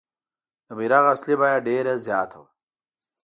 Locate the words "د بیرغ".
0.67-1.03